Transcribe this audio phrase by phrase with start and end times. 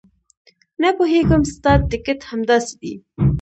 [0.81, 2.93] نه پوهېږم ستا ټیکټ همداسې دی.